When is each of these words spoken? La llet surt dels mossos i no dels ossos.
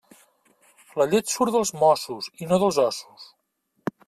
La 1.01 1.07
llet 1.11 1.29
surt 1.33 1.55
dels 1.57 1.73
mossos 1.83 2.31
i 2.47 2.51
no 2.53 2.61
dels 2.65 2.81
ossos. 2.87 3.29